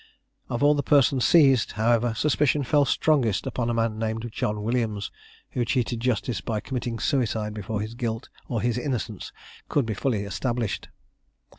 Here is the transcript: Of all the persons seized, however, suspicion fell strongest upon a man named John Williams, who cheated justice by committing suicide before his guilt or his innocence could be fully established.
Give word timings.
Of 0.49 0.63
all 0.63 0.73
the 0.73 0.81
persons 0.81 1.25
seized, 1.25 1.73
however, 1.73 2.15
suspicion 2.15 2.63
fell 2.63 2.85
strongest 2.85 3.45
upon 3.45 3.69
a 3.69 3.73
man 3.75 3.99
named 3.99 4.27
John 4.31 4.63
Williams, 4.63 5.11
who 5.51 5.63
cheated 5.63 5.99
justice 5.99 6.41
by 6.41 6.59
committing 6.59 6.97
suicide 6.97 7.53
before 7.53 7.81
his 7.81 7.93
guilt 7.93 8.27
or 8.47 8.61
his 8.63 8.79
innocence 8.79 9.31
could 9.69 9.85
be 9.85 9.93
fully 9.93 10.23
established. 10.23 10.89